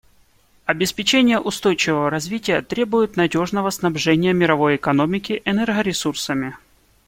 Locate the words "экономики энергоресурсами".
4.77-6.55